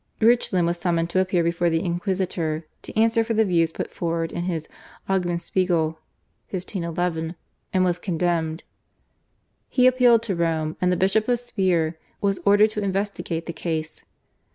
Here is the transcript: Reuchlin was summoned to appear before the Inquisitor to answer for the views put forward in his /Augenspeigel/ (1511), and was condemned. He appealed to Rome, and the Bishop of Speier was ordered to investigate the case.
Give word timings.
Reuchlin 0.19 0.65
was 0.65 0.79
summoned 0.79 1.11
to 1.11 1.19
appear 1.19 1.43
before 1.43 1.69
the 1.69 1.81
Inquisitor 1.85 2.65
to 2.81 2.97
answer 2.99 3.23
for 3.23 3.35
the 3.35 3.45
views 3.45 3.71
put 3.71 3.91
forward 3.91 4.31
in 4.31 4.45
his 4.45 4.67
/Augenspeigel/ 5.07 5.89
(1511), 6.49 7.35
and 7.71 7.83
was 7.85 7.99
condemned. 7.99 8.63
He 9.69 9.85
appealed 9.85 10.23
to 10.23 10.35
Rome, 10.35 10.75
and 10.81 10.91
the 10.91 10.97
Bishop 10.97 11.27
of 11.27 11.37
Speier 11.37 11.97
was 12.19 12.39
ordered 12.47 12.71
to 12.71 12.81
investigate 12.81 13.45
the 13.45 13.53
case. 13.53 14.03